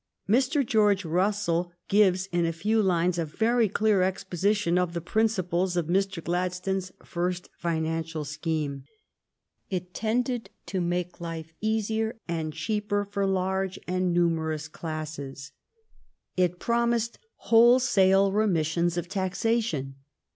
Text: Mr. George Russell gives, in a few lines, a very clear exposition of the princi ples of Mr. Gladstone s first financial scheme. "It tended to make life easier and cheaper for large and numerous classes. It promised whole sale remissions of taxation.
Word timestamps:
Mr. 0.27 0.65
George 0.65 1.05
Russell 1.05 1.71
gives, 1.87 2.25
in 2.31 2.43
a 2.43 2.51
few 2.51 2.81
lines, 2.81 3.19
a 3.19 3.25
very 3.25 3.69
clear 3.69 4.01
exposition 4.01 4.79
of 4.79 4.95
the 4.95 4.99
princi 4.99 5.47
ples 5.47 5.77
of 5.77 5.85
Mr. 5.85 6.23
Gladstone 6.23 6.77
s 6.77 6.91
first 7.05 7.51
financial 7.59 8.25
scheme. 8.25 8.83
"It 9.69 9.93
tended 9.93 10.49
to 10.65 10.81
make 10.81 11.21
life 11.21 11.53
easier 11.61 12.17
and 12.27 12.51
cheaper 12.51 13.05
for 13.05 13.27
large 13.27 13.77
and 13.87 14.11
numerous 14.11 14.67
classes. 14.67 15.51
It 16.35 16.57
promised 16.57 17.19
whole 17.35 17.77
sale 17.77 18.31
remissions 18.31 18.97
of 18.97 19.07
taxation. 19.07 19.97